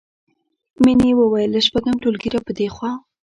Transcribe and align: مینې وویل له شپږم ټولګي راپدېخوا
مینې 0.83 1.11
وویل 1.15 1.49
له 1.53 1.61
شپږم 1.65 1.95
ټولګي 2.01 2.29
راپدېخوا 2.31 2.91